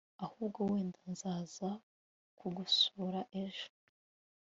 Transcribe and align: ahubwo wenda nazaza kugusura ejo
ahubwo 0.25 0.59
wenda 0.71 0.97
nazaza 1.03 1.69
kugusura 2.37 3.19
ejo 3.43 3.67